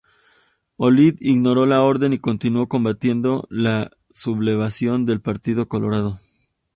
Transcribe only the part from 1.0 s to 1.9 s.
ignoró la